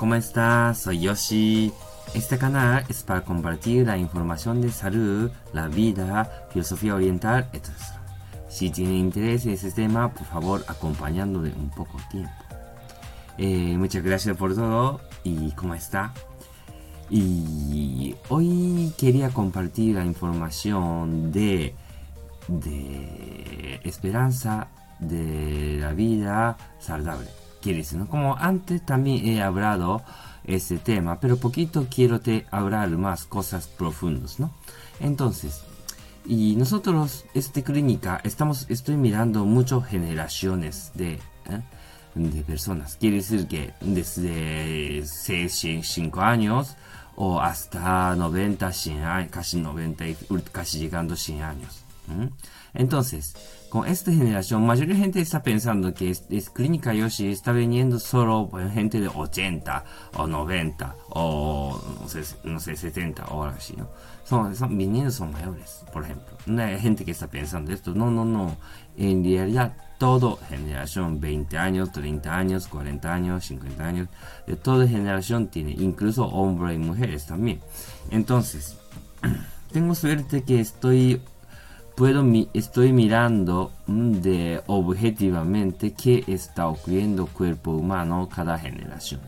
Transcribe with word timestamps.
¿cómo 0.00 0.14
estás? 0.14 0.78
Soy 0.78 1.00
Yoshi. 1.00 1.70
Este 2.14 2.38
canal 2.38 2.86
es 2.88 3.02
para 3.02 3.20
compartir 3.22 3.86
la 3.86 3.98
información 3.98 4.62
de 4.62 4.72
salud, 4.72 5.30
la 5.52 5.68
vida, 5.68 6.46
filosofía 6.50 6.94
oriental, 6.94 7.50
etc. 7.52 7.68
Si 8.48 8.70
tiene 8.70 8.96
interés 8.96 9.44
en 9.44 9.52
ese 9.52 9.70
tema, 9.70 10.10
por 10.10 10.26
favor, 10.26 10.64
acompañándole 10.68 11.52
un 11.52 11.68
poco 11.68 11.98
tiempo. 12.10 12.32
Eh, 13.36 13.76
muchas 13.76 14.02
gracias 14.02 14.34
por 14.38 14.54
todo 14.54 15.02
y 15.22 15.50
cómo 15.50 15.74
está. 15.74 16.14
Y 17.10 18.16
hoy 18.30 18.94
quería 18.96 19.28
compartir 19.28 19.96
la 19.96 20.04
información 20.06 21.30
de, 21.30 21.74
de 22.48 23.80
esperanza 23.84 24.68
de 24.98 25.76
la 25.78 25.92
vida 25.92 26.56
saludable. 26.78 27.28
Quiere 27.60 27.78
decir, 27.78 27.98
¿no? 27.98 28.08
Como 28.08 28.36
antes 28.36 28.84
también 28.84 29.26
he 29.26 29.42
hablado 29.42 30.02
ese 30.44 30.78
tema, 30.78 31.20
pero 31.20 31.36
poquito 31.36 31.86
quiero 31.94 32.20
te 32.20 32.46
hablar 32.50 32.88
más 32.90 33.24
cosas 33.24 33.68
profundas, 33.68 34.40
¿no? 34.40 34.50
Entonces, 34.98 35.62
y 36.26 36.54
nosotros, 36.56 37.24
esta 37.34 37.62
clínica, 37.62 38.20
estamos, 38.24 38.66
estoy 38.68 38.96
mirando 38.96 39.44
muchas 39.44 39.86
generaciones 39.86 40.92
de, 40.94 41.14
¿eh? 41.14 41.62
de 42.14 42.42
personas. 42.42 42.96
Quiere 42.96 43.16
decir 43.16 43.46
que 43.46 43.72
desde 43.80 45.04
6, 45.04 45.82
5 45.82 46.20
años 46.20 46.76
o 47.16 47.40
hasta 47.40 48.14
90, 48.14 48.72
100 48.72 49.02
años, 49.02 49.30
casi 49.30 49.60
90, 49.60 50.04
casi 50.52 50.78
llegando 50.78 51.14
a 51.14 51.16
100 51.16 51.42
años. 51.42 51.84
Entonces, 52.74 53.34
con 53.68 53.86
esta 53.86 54.12
generación, 54.12 54.66
mayoría 54.66 54.94
de 54.94 55.00
gente 55.00 55.20
está 55.20 55.42
pensando 55.42 55.94
que 55.94 56.10
es, 56.10 56.50
Clínica 56.50 56.92
Yoshi 56.92 57.28
está 57.28 57.52
viniendo 57.52 57.98
solo 57.98 58.48
por 58.48 58.68
gente 58.70 59.00
de 59.00 59.08
80 59.08 59.84
o 60.14 60.26
90 60.26 60.96
o 61.10 61.80
no 62.00 62.08
sé, 62.08 62.22
no 62.44 62.58
sé 62.60 62.76
70 62.76 63.26
o 63.26 63.44
algo 63.44 63.56
así, 63.56 63.74
¿no? 63.76 63.88
Son, 64.24 64.54
son, 64.54 64.76
viniendo 64.76 65.10
son 65.10 65.32
mayores, 65.32 65.84
por 65.92 66.04
ejemplo. 66.04 66.36
No 66.46 66.62
hay 66.62 66.78
gente 66.78 67.04
que 67.04 67.10
está 67.10 67.26
pensando 67.26 67.72
esto. 67.72 67.94
No, 67.94 68.10
no, 68.10 68.24
no. 68.24 68.56
En 68.96 69.24
realidad, 69.24 69.76
toda 69.98 70.36
generación, 70.46 71.20
20 71.20 71.58
años, 71.58 71.92
30 71.92 72.36
años, 72.36 72.68
40 72.68 73.12
años, 73.12 73.44
50 73.44 73.84
años, 73.84 74.08
de 74.46 74.56
toda 74.56 74.86
generación 74.88 75.48
tiene, 75.48 75.72
incluso 75.72 76.26
hombres 76.26 76.76
y 76.76 76.78
mujeres 76.78 77.26
también. 77.26 77.60
Entonces, 78.10 78.76
tengo 79.72 79.94
suerte 79.94 80.42
que 80.42 80.60
estoy 80.60 81.20
puedo 82.00 82.24
estoy 82.54 82.94
mirando 82.94 83.72
mm, 83.86 84.12
de 84.22 84.62
objetivamente 84.68 85.92
qué 85.92 86.24
está 86.28 86.66
ocurriendo 86.66 87.26
cuerpo 87.26 87.72
humano 87.72 88.26
cada 88.34 88.58
generación. 88.58 89.20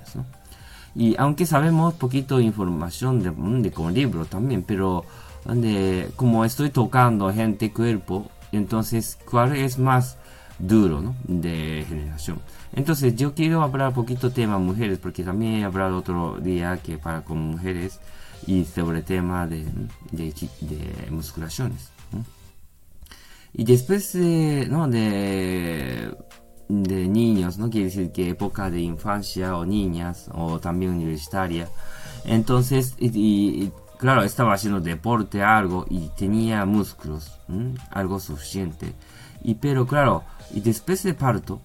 Y 0.95 1.15
aunque 1.19 1.45
sabemos 1.45 1.93
poquito 1.93 2.41
información 2.41 3.23
de, 3.23 3.31
mm, 3.31 3.61
de 3.61 3.73
con 3.73 3.93
libro 3.93 4.25
también, 4.25 4.63
pero 4.63 5.05
de, 5.45 6.11
como 6.17 6.47
estoy 6.47 6.71
tocando 6.71 7.31
gente 7.31 7.75
cuerpo, 7.75 8.31
entonces 8.53 9.19
cuál 9.31 9.55
es 9.55 9.79
más 9.79 10.17
duro 10.59 11.03
¿no? 11.03 11.15
de 11.25 11.85
generación. 11.87 12.39
Entonces 12.73 13.15
yo 13.17 13.35
quiero 13.35 13.61
hablar 13.61 13.93
poquito 13.93 14.31
tema 14.31 14.57
mujeres, 14.57 14.99
porque 14.99 15.25
también 15.25 15.57
he 15.57 15.65
hablado 15.65 15.99
otro 15.99 16.39
día 16.41 16.79
que 16.79 16.97
para 16.97 17.21
con 17.21 17.37
mujeres 17.37 18.01
y 18.47 18.65
sobre 18.65 19.03
tema 19.03 19.47
de, 19.47 19.67
de, 20.11 20.33
de 20.63 21.11
musculaciones. 21.11 21.93
Y 23.53 23.65
después 23.65 24.13
de, 24.15 24.67
¿no? 24.71 24.89
de, 24.89 26.15
de 26.69 27.09
niños, 27.09 27.59
¿no? 27.59 27.69
Quiere 27.69 27.87
decir 27.87 28.13
que 28.13 28.31
época 28.31 28.71
de 28.71 28.81
infancia 28.81 29.57
o 29.57 29.67
niñas 29.67 30.31
o 30.33 30.59
también 30.59 30.93
universitaria. 30.93 31.69
Entonces, 32.25 32.95
y, 32.99 33.71
claro, 33.99 34.23
estaba 34.23 34.55
haciendo 34.55 34.81
deporte, 34.81 35.43
algo, 35.43 35.87
y 35.91 36.09
tenía 36.17 36.65
músculos, 36.65 37.39
algo 37.91 38.21
suficiente. 38.21 38.95
Y 39.43 39.57
pero 39.57 39.87
claro, 39.87 40.25
y 40.53 40.61
después 40.61 41.03
de 41.03 41.15
parto, 41.15 41.61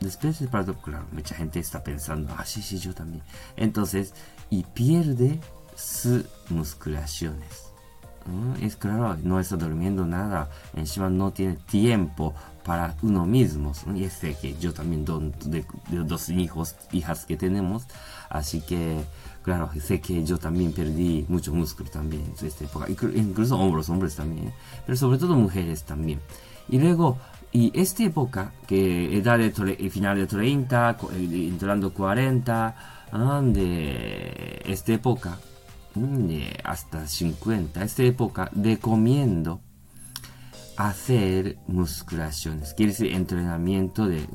después 0.00 0.38
de 0.38 0.48
parto, 0.48 0.74
claro, 0.80 1.06
mucha 1.12 1.34
gente 1.34 1.58
está 1.58 1.84
pensando, 1.84 2.34
ah, 2.38 2.44
sí, 2.46 2.62
sí, 2.62 2.78
yo 2.78 2.94
también. 2.94 3.22
Entonces, 3.56 4.14
y 4.48 4.62
pierde 4.62 5.38
sus 5.76 6.24
musculaciones. 6.50 7.61
Es 8.60 8.76
claro, 8.76 9.16
no 9.22 9.40
está 9.40 9.56
durmiendo 9.56 10.04
nada. 10.04 10.48
Encima 10.74 11.10
no 11.10 11.32
tiene 11.32 11.56
tiempo 11.70 12.34
para 12.64 12.94
uno 13.02 13.24
mismo. 13.26 13.72
Y 13.94 14.08
sé 14.08 14.36
que 14.40 14.56
yo 14.58 14.72
también 14.72 15.04
de, 15.04 15.64
dos 16.04 16.28
hijos, 16.28 16.76
hijas 16.92 17.24
que 17.26 17.36
tenemos. 17.36 17.84
Así 18.28 18.60
que, 18.60 19.02
claro, 19.42 19.70
sé 19.80 20.00
que 20.00 20.24
yo 20.24 20.38
también 20.38 20.72
perdí 20.72 21.24
mucho 21.28 21.52
músculo 21.52 21.90
también 21.90 22.22
en 22.38 22.46
esta 22.46 22.64
época. 22.64 22.86
Incluso 22.88 23.58
hombros, 23.58 23.88
hombres 23.88 24.16
también. 24.16 24.52
Pero 24.86 24.96
sobre 24.96 25.18
todo 25.18 25.34
mujeres 25.34 25.84
también. 25.84 26.20
Y 26.68 26.78
luego, 26.78 27.18
y 27.52 27.72
esta 27.78 28.04
época, 28.04 28.52
que 28.66 29.16
edad 29.16 29.38
de 29.38 29.50
final 29.90 30.16
de 30.16 30.26
30, 30.26 30.96
entrando 31.32 31.92
40, 31.92 32.76
de 33.52 34.62
esta 34.64 34.92
época, 34.92 35.38
hasta 36.64 37.06
50, 37.06 37.82
esta 37.82 38.02
época, 38.02 38.50
recomiendo 38.54 39.60
hacer 40.76 41.58
musculaciones, 41.66 42.74
quiere 42.74 42.92
decir 42.92 43.12
entrenamiento 43.12 44.06
de, 44.06 44.26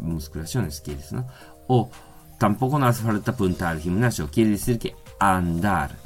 musculaciones, 0.00 0.80
quieres, 0.80 1.12
¿no? 1.12 1.26
O 1.66 1.90
tampoco 2.38 2.78
no 2.78 2.86
hace 2.86 3.02
falta 3.02 3.32
apuntar 3.32 3.68
al 3.68 3.80
gimnasio, 3.80 4.30
quiere 4.30 4.50
decir 4.50 4.78
que 4.78 4.94
andar, 5.18 5.96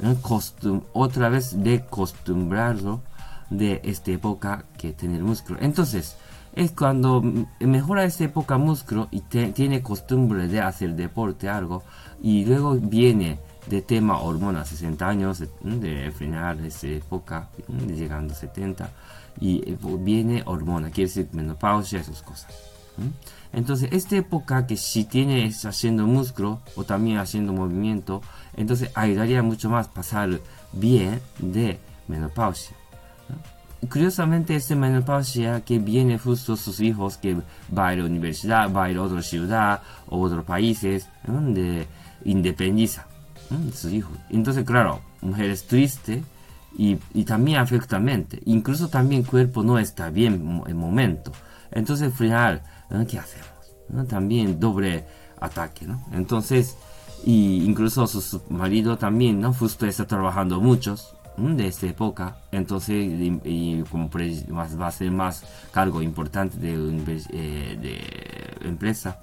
otra 0.93 1.29
vez 1.29 1.55
acostumbrarlo 1.85 3.01
de 3.49 3.81
esta 3.83 4.11
época 4.11 4.65
que 4.77 4.93
tener 4.93 5.23
músculo. 5.23 5.59
Entonces, 5.61 6.15
es 6.53 6.71
cuando 6.71 7.21
mejora 7.59 8.03
esta 8.03 8.23
época 8.23 8.57
músculo 8.57 9.07
y 9.11 9.21
tiene 9.21 9.81
costumbre 9.81 10.47
de 10.47 10.61
hacer 10.61 10.95
deporte 10.95 11.49
algo 11.49 11.83
y 12.21 12.45
luego 12.45 12.75
viene 12.75 13.39
de 13.69 13.81
tema 13.81 14.19
hormonas, 14.19 14.69
60 14.69 15.07
años 15.07 15.43
de, 15.61 16.11
final 16.11 16.61
de 16.61 16.69
esa 16.69 16.87
época, 16.87 17.49
llegando 17.87 18.33
a 18.33 18.35
70, 18.35 18.89
y 19.39 19.57
eh, 19.69 19.77
viene 19.99 20.41
hormona, 20.45 20.89
quiere 20.89 21.07
decir 21.07 21.29
menopausia, 21.31 21.99
esas 21.99 22.21
cosas. 22.21 22.51
Entonces, 23.53 23.89
esta 23.93 24.17
época 24.17 24.67
que 24.67 24.75
si 24.75 25.05
tienes 25.05 25.65
haciendo 25.65 26.05
músculo 26.05 26.61
o 26.75 26.83
también 26.83 27.17
haciendo 27.17 27.53
movimiento, 27.53 28.21
entonces 28.57 28.91
ayudaría 28.95 29.41
mucho 29.41 29.69
más 29.69 29.87
pasar 29.87 30.41
bien 30.73 31.21
de 31.37 31.79
menopausia. 32.07 32.75
Curiosamente, 33.89 34.55
esta 34.55 34.75
menopausia 34.75 35.61
que 35.61 35.79
viene 35.79 36.19
justo 36.19 36.57
sus 36.57 36.81
hijos 36.81 37.15
que 37.15 37.37
va 37.75 37.87
a 37.87 37.95
la 37.95 38.03
universidad, 38.03 38.71
va 38.73 38.85
a 38.85 38.91
ir 38.91 38.97
a 38.97 39.03
otra 39.03 39.21
ciudad 39.21 39.81
o 40.07 40.19
otros 40.19 40.43
países, 40.43 41.07
donde 41.25 41.87
independiza 42.25 43.08
de 43.49 43.71
sus 43.71 43.91
hijos. 43.91 44.17
Entonces, 44.29 44.63
claro, 44.63 45.01
mujeres 45.21 45.65
triste 45.65 46.23
y, 46.77 46.97
y, 47.13 47.23
también 47.23 47.57
afecta 47.59 47.99
mente. 47.99 48.41
Incluso 48.45 48.89
también 48.89 49.23
cuerpo 49.23 49.63
no 49.63 49.79
está 49.79 50.09
bien 50.09 50.63
en 50.67 50.77
momento. 50.77 51.31
Entonces, 51.71 52.13
final, 52.13 52.61
¿qué 53.07 53.19
hacemos? 53.19 54.07
También 54.07 54.59
doble 54.59 55.05
ataque, 55.39 55.87
¿no? 55.87 56.05
Entonces, 56.11 56.77
y 57.25 57.63
incluso 57.65 58.07
su, 58.07 58.41
marido 58.49 58.97
también, 58.97 59.41
¿no? 59.41 59.53
Justo 59.53 59.85
está 59.85 60.05
trabajando 60.05 60.59
muchos 60.59 61.15
de 61.37 61.67
esta 61.67 61.87
época, 61.87 62.37
entonces 62.51 62.97
y, 63.45 63.81
como 63.89 64.09
va 64.09 64.87
a 64.87 64.91
ser 64.91 65.09
más 65.11 65.43
cargo 65.71 66.01
importante 66.01 66.57
de, 66.57 66.73
eh, 67.31 67.77
de 67.81 68.67
empresa, 68.67 69.19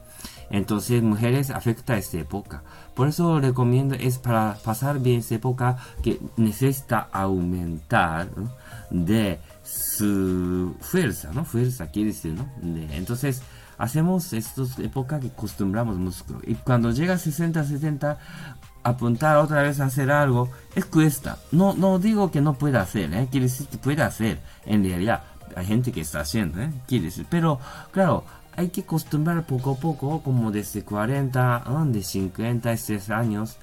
entonces, 0.51 1.03
mujeres 1.03 1.51
afecta 1.51 1.97
esta 1.97 2.19
época. 2.19 2.63
Por 2.95 3.09
eso 3.09 3.41
recomiendo 3.41 3.95
es 3.95 4.19
para 4.19 4.55
pasar 4.65 5.01
bien 5.01 5.21
esta 5.21 5.35
época 5.35 5.77
que 6.03 6.21
necesita 6.37 7.09
aumentar 7.13 8.29
de 8.91 9.41
su 9.65 10.77
fuerza, 10.81 11.31
¿no? 11.33 11.45
Fuerza 11.45 11.89
quiere 11.91 12.11
decir, 12.11 12.35
¿no? 12.35 12.49
entonces, 12.93 13.43
hacemos 13.79 14.33
esta 14.33 14.63
época 14.83 15.21
que 15.21 15.29
acostumbramos 15.29 15.97
músculo. 15.97 16.41
Y 16.47 16.55
cuando 16.55 16.91
llega 16.91 17.15
a 17.15 17.19
60, 17.19 17.65
70, 17.65 18.19
apuntar 18.83 19.37
otra 19.39 19.63
vez 19.63 19.81
a 19.81 19.87
hacer 19.87 20.11
algo, 20.11 20.49
es 20.75 20.85
cuesta. 20.85 21.39
No, 21.51 21.75
no 21.75 21.99
digo 21.99 22.31
que 22.31 22.41
no 22.41 22.55
pueda 22.55 22.83
hacer, 22.83 23.13
¿eh? 23.13 23.29
quiere 23.31 23.47
decir 23.47 23.67
que 23.67 23.79
puede 23.79 24.03
hacer, 24.03 24.41
en 24.65 24.85
realidad. 24.85 25.23
Hay 25.55 25.67
gente 25.67 25.93
que 25.93 26.01
está 26.01 26.21
haciendo, 26.21 26.61
¿eh? 26.61 26.71
quiere 26.87 27.07
decir. 27.07 27.27
Pero, 27.29 27.59
claro, 27.91 28.25
hay 28.57 28.69
que 28.71 28.81
acostumbrar 28.83 29.45
poco 29.45 29.73
a 29.73 29.77
poco, 29.77 30.23
como 30.23 30.51
desde 30.51 30.83
40, 30.83 31.65
de 31.87 32.03
56 32.03 33.11
años, 33.11 33.57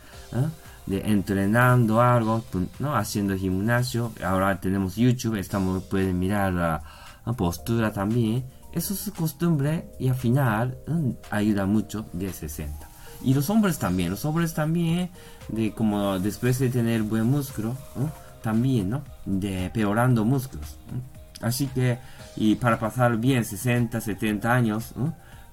de 0.85 0.99
entrenando 0.99 2.01
algo, 2.01 2.43
¿no? 2.79 2.95
haciendo 2.95 3.35
gimnasio. 3.35 4.11
Ahora 4.23 4.59
tenemos 4.59 4.95
YouTube, 4.95 5.35
estamos 5.35 5.83
pueden 5.83 6.19
mirar 6.19 6.53
la, 6.53 6.83
postura 7.35 7.91
también. 7.91 8.45
Eso 8.71 8.93
es 8.93 9.11
costumbre 9.15 9.87
y 9.99 10.09
al 10.09 10.15
final 10.15 10.77
ayuda 11.31 11.65
mucho 11.65 12.05
de 12.13 12.31
60. 12.31 12.89
Y 13.23 13.33
los 13.33 13.49
hombres 13.49 13.79
también, 13.79 14.09
los 14.09 14.25
hombres 14.25 14.53
también, 14.53 15.09
de 15.47 15.71
como 15.73 16.19
después 16.19 16.59
de 16.59 16.69
tener 16.69 17.03
buen 17.03 17.25
músculo, 17.25 17.75
también, 18.41 18.89
¿no? 18.89 19.03
De 19.25 19.71
peorando 19.73 20.25
músculos. 20.25 20.77
Así 21.43 21.67
que, 21.67 21.99
y 22.35 22.55
para 22.55 22.79
pasar 22.79 23.17
bien 23.17 23.45
60, 23.45 23.99
70 23.99 24.53
años, 24.53 24.93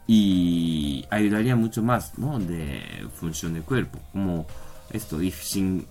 y 0.07 1.05
ayudaría 1.11 1.57
mucho 1.57 1.83
más, 1.83 2.19
¿no? 2.19 2.39
De 2.39 2.83
función 3.15 3.55
del 3.55 3.63
cuerpo, 3.63 3.99
como 4.13 4.47
esto, 4.91 5.23
y 5.23 5.31
sin, 5.31 5.87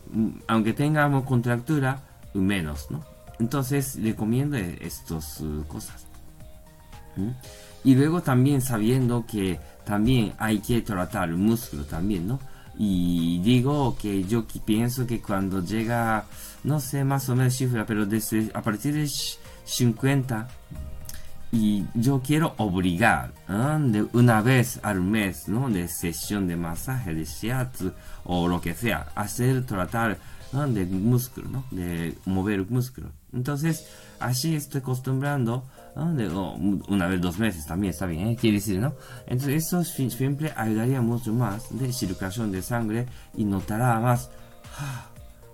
aunque 0.48 0.74
tengamos 0.74 1.24
contractura, 1.24 2.01
menos, 2.34 2.88
¿no? 2.90 3.04
Entonces 3.40 3.98
recomiendo 4.01 4.57
estas 4.57 5.40
uh, 5.42 5.63
cosas. 5.68 6.06
Y 7.84 7.95
luego 7.95 8.22
también 8.22 8.62
sabiendo 8.62 9.25
que 9.25 9.60
también 9.86 10.34
hay 10.38 10.60
que 10.60 10.81
tratar 10.81 11.30
el 11.30 11.38
músculo 11.38 11.86
también, 11.86 12.28
¿no? 12.28 12.40
Y 12.78 13.40
digo 13.40 13.98
que 14.02 14.24
yo 14.24 14.45
pienso 14.66 15.06
que 15.06 15.22
cuando 15.22 15.63
llega, 15.63 16.25
no 16.63 16.80
sé 16.80 17.04
más 17.04 17.28
o 17.30 17.36
menos 17.36 17.56
cifra, 17.56 17.86
pero 17.86 18.06
desde 18.06 18.52
a 18.54 18.62
partir 18.62 18.94
de 18.94 19.10
50 19.69 20.48
y 21.51 21.86
yo 21.95 22.21
quiero 22.24 22.54
obligar 22.57 23.33
de 23.48 24.07
una 24.13 24.42
vez 24.42 24.80
al 24.83 25.01
mes 25.01 25.48
¿no? 25.48 25.69
de 25.69 25.88
sesión 25.88 26.48
de 26.48 26.56
masaje 26.56 27.13
de 27.13 27.25
shiatsu 27.25 27.92
o 28.24 28.48
lo 28.48 28.62
que 28.62 28.75
sea 28.75 29.07
hacer 29.16 29.66
tratar 29.66 30.18
de 30.51 30.86
músculo 30.86 31.50
¿no? 31.50 31.66
de 31.71 32.16
mover 32.25 32.69
músculo. 32.69 33.12
Entonces 33.33 33.88
así 34.19 34.56
estoy 34.56 34.81
acostumbrando 34.81 35.63
de, 35.95 36.30
una 36.30 37.07
vez 37.07 37.21
dos 37.21 37.39
meses 37.39 37.66
también 37.66 37.92
está 37.92 38.06
bien 38.06 38.30
¿eh? 38.30 38.38
quiere 38.39 38.57
decir 38.57 38.80
no 38.80 38.94
entonces 39.27 39.66
eso 39.66 39.83
siempre 39.83 40.54
ayudaría 40.56 41.01
mucho 41.01 41.33
más 41.33 41.77
de 41.77 41.92
circulación 41.92 42.51
de 42.51 42.62
sangre 42.62 43.06
y 43.36 43.44
notará 43.44 44.00
más 44.00 44.30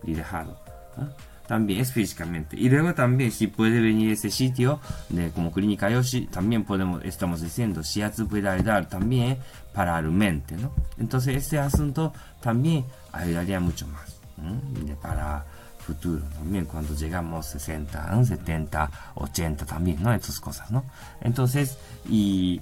y 0.04 0.14
dejado 0.14 0.60
también 1.48 1.82
es 1.82 1.92
físicamente. 1.92 2.58
Y 2.58 2.70
luego 2.70 2.94
también 2.94 3.32
si 3.32 3.48
puede 3.48 3.80
venir 3.80 4.12
ese 4.12 4.32
sitio 4.32 4.80
de 5.10 5.32
como 5.32 5.52
clínica 5.52 5.90
Yoshi, 5.90 6.28
también 6.28 6.64
podemos, 6.64 7.04
estamos 7.04 7.42
diciendo, 7.42 7.82
Shiatsu 7.82 8.28
puede 8.28 8.50
ayudar 8.50 8.88
también 8.88 9.38
para 9.74 10.02
la 10.02 10.10
mente, 10.10 10.56
¿no? 10.58 10.72
Entonces 10.98 11.36
este 11.36 11.60
asunto 11.60 12.14
también 12.42 12.86
ayudaría 13.12 13.60
mucho 13.60 13.88
más 13.88 14.16
para 15.02 15.46
futuro, 15.86 16.24
también 16.34 16.66
cuando 16.66 16.96
llegamos 16.96 17.46
60, 17.46 18.26
70, 18.26 18.92
80 19.16 19.66
también, 19.66 20.02
¿no? 20.02 20.12
Estas 20.12 20.40
cosas, 20.40 20.72
¿no? 20.72 20.84
Entonces, 21.22 21.78
y 22.10 22.60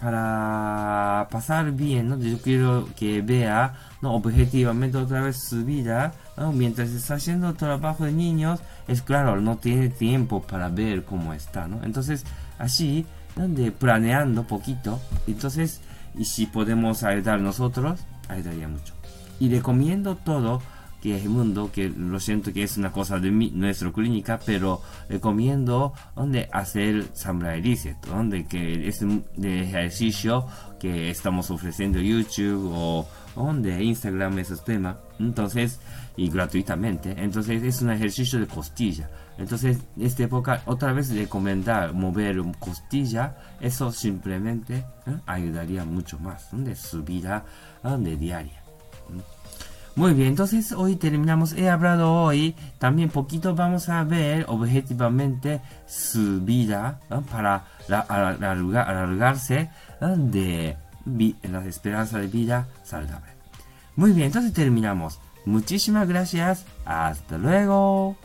para 0.00 1.28
pasar 1.30 1.72
bien, 1.72 2.08
¿no? 2.08 2.18
Yo 2.18 2.38
quiero 2.40 2.88
que 2.96 3.20
vea, 3.20 3.74
¿no? 4.00 4.14
Objetivamente 4.14 4.96
otra 4.96 5.22
vez 5.22 5.36
su 5.36 5.64
vida, 5.64 6.12
Mientras 6.52 6.90
está 6.90 7.14
haciendo 7.14 7.52
trabajo 7.54 8.04
de 8.04 8.12
niños, 8.12 8.60
es 8.86 9.02
claro, 9.02 9.40
no 9.40 9.56
tiene 9.56 9.88
tiempo 9.88 10.40
para 10.40 10.68
ver 10.68 11.04
cómo 11.04 11.34
está, 11.34 11.66
¿no? 11.66 11.82
Entonces, 11.82 12.24
así, 12.58 13.06
donde 13.34 13.72
planeando 13.72 14.44
poquito, 14.44 15.00
entonces, 15.26 15.80
y 16.16 16.26
si 16.26 16.46
podemos 16.46 17.02
ayudar 17.02 17.40
nosotros, 17.40 17.98
ayudaría 18.28 18.68
mucho. 18.68 18.94
Y 19.40 19.50
recomiendo 19.50 20.14
todo 20.14 20.62
que 21.02 21.16
es 21.16 21.24
mundo, 21.26 21.70
que 21.72 21.88
lo 21.88 22.18
siento 22.20 22.52
que 22.52 22.62
es 22.62 22.76
una 22.76 22.92
cosa 22.92 23.18
de 23.18 23.30
mi, 23.30 23.50
nuestra 23.50 23.92
clínica, 23.92 24.40
pero 24.44 24.80
recomiendo 25.08 25.92
donde 26.16 26.48
hacer 26.52 27.08
Samurai 27.12 27.60
Reset, 27.62 27.96
donde 28.06 28.46
que 28.46 28.88
es 28.88 29.00
de 29.36 29.62
ejercicio 29.62 30.46
que 30.80 31.10
estamos 31.10 31.50
ofreciendo 31.50 32.00
YouTube 32.00 32.72
o 32.74 33.08
donde 33.36 33.82
Instagram 33.82 34.38
esos 34.38 34.64
temas, 34.64 34.96
entonces, 35.18 35.78
y 36.16 36.28
gratuitamente, 36.28 37.14
entonces 37.16 37.62
es 37.62 37.82
un 37.82 37.90
ejercicio 37.90 38.40
de 38.40 38.46
costilla. 38.46 39.08
Entonces, 39.38 39.78
en 39.96 40.02
esta 40.06 40.24
época, 40.24 40.62
otra 40.66 40.92
vez 40.92 41.14
recomendar 41.14 41.92
mover 41.92 42.42
costilla, 42.58 43.36
eso 43.60 43.92
simplemente 43.92 44.84
¿eh? 45.06 45.16
ayudaría 45.26 45.84
mucho 45.84 46.18
más, 46.18 46.48
de 46.52 46.74
su 46.74 47.04
vida 47.04 47.44
de 47.84 48.16
diaria. 48.16 48.62
Muy 49.98 50.14
bien, 50.14 50.28
entonces 50.28 50.70
hoy 50.70 50.94
terminamos. 50.94 51.54
He 51.54 51.68
hablado 51.68 52.14
hoy, 52.14 52.54
también 52.78 53.08
poquito 53.08 53.56
vamos 53.56 53.88
a 53.88 54.04
ver 54.04 54.44
objetivamente 54.46 55.60
su 55.88 56.40
vida 56.40 57.00
para 57.32 57.64
alargarse 57.88 59.70
de 60.00 60.76
la 61.42 61.64
esperanza 61.64 62.20
de 62.20 62.28
vida 62.28 62.68
saludable. 62.84 63.32
Muy 63.96 64.12
bien, 64.12 64.26
entonces 64.26 64.52
terminamos. 64.52 65.18
Muchísimas 65.44 66.06
gracias. 66.06 66.64
Hasta 66.84 67.36
luego. 67.36 68.16